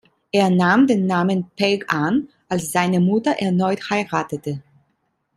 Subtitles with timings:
[0.31, 4.63] Er nahm den Namen Pegg an, als seine Mutter erneut heiratete.